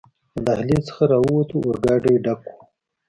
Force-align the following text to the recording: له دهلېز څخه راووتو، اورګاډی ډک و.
له 0.35 0.41
دهلېز 0.47 0.81
څخه 0.87 1.03
راووتو، 1.11 1.55
اورګاډی 1.65 2.15
ډک 2.25 2.41
و. 2.51 2.55